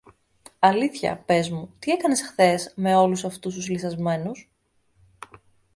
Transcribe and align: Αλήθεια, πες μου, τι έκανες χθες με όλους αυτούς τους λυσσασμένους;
Αλήθεια, 0.59 1.17
πες 1.25 1.49
μου, 1.49 1.73
τι 1.79 1.91
έκανες 1.91 2.21
χθες 2.23 2.73
με 2.75 2.95
όλους 2.95 3.25
αυτούς 3.25 3.53
τους 3.55 3.67
λυσσασμένους; 3.67 4.51